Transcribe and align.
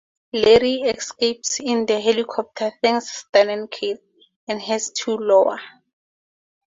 Larry 0.33 0.77
escapes 0.85 1.59
in 1.59 1.85
the 1.85 2.01
helicopter, 2.01 2.71
thanks 2.81 3.15
Stan 3.17 3.49
and 3.51 3.69
Kyle, 3.69 3.99
and 4.47 4.59
heads 4.59 4.89
to 4.93 5.11
Iowa. 5.11 5.59